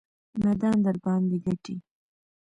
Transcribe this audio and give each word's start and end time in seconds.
میدان 0.43 0.77
درباندې 0.85 1.37
ګټي. 1.45 1.75